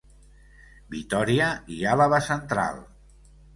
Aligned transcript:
Vitòria 0.95 1.51
i 1.77 1.79
Àlaba 1.93 2.23
Central. 2.31 2.83